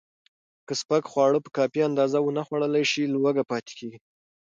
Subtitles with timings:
[0.67, 3.99] که سپک خواړه په کافي اندازه ونه خورل شي، لوږه پاتې کېږي.